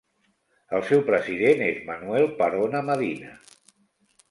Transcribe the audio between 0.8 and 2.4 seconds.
seu president és Manuel